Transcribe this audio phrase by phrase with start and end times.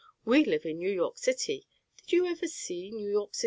[0.25, 1.67] We live in New York city.
[1.97, 3.39] Did you ever see New York city?"